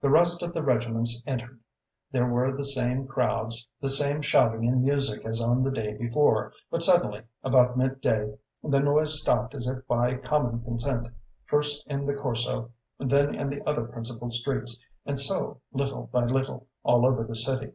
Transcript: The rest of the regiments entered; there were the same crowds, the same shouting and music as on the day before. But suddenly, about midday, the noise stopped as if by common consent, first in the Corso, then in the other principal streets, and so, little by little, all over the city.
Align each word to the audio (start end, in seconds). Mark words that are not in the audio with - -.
The 0.00 0.08
rest 0.08 0.42
of 0.42 0.54
the 0.54 0.62
regiments 0.62 1.22
entered; 1.26 1.60
there 2.10 2.24
were 2.24 2.56
the 2.56 2.64
same 2.64 3.06
crowds, 3.06 3.68
the 3.82 3.88
same 3.90 4.22
shouting 4.22 4.66
and 4.66 4.82
music 4.82 5.26
as 5.26 5.42
on 5.42 5.62
the 5.62 5.70
day 5.70 5.92
before. 5.92 6.54
But 6.70 6.82
suddenly, 6.82 7.24
about 7.44 7.76
midday, 7.76 8.34
the 8.64 8.80
noise 8.80 9.20
stopped 9.20 9.54
as 9.54 9.66
if 9.68 9.86
by 9.86 10.14
common 10.16 10.62
consent, 10.62 11.08
first 11.44 11.86
in 11.86 12.06
the 12.06 12.14
Corso, 12.14 12.70
then 12.98 13.34
in 13.34 13.50
the 13.50 13.62
other 13.68 13.84
principal 13.84 14.30
streets, 14.30 14.82
and 15.04 15.18
so, 15.18 15.60
little 15.70 16.08
by 16.14 16.24
little, 16.24 16.68
all 16.82 17.04
over 17.04 17.22
the 17.24 17.36
city. 17.36 17.72